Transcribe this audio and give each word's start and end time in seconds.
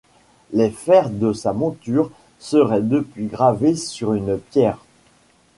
Les 0.51 0.71
fers 0.71 1.11
de 1.11 1.31
sa 1.31 1.53
monture 1.53 2.09
seraient 2.39 2.81
depuis 2.81 3.27
gravés 3.27 3.75
sur 3.75 4.15
une 4.15 4.39
pierre. 4.39 4.79